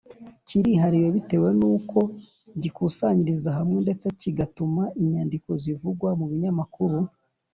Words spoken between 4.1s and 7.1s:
kigatuma inyandiko zivugwa mu binyamakuru